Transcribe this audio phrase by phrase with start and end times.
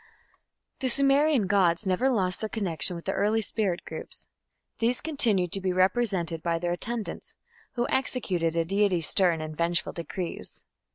[0.79, 4.27] The Sumerian gods never lost their connection with the early spirit groups.
[4.79, 7.35] These continued to be represented by their attendants,
[7.73, 10.63] who executed a deity's stern and vengeful decrees.